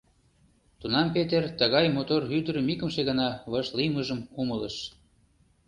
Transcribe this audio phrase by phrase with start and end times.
[0.79, 4.75] Тунам Петер тыгай мотор ӱдырым икымше гана вашлиймыжым умылыш.